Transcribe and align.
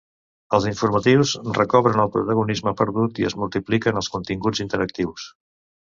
Els 0.57 0.63
informatius 0.69 1.33
recobren 1.59 2.01
el 2.05 2.11
protagonisme 2.17 2.75
perdut 2.83 3.23
i 3.25 3.31
es 3.31 3.39
multipliquen 3.45 4.03
els 4.05 4.13
continguts 4.19 4.69
interactius. 4.69 5.33